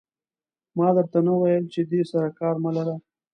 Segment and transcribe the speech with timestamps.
[0.77, 2.95] ما در ته نه ویل چې دې سره کار مه لره.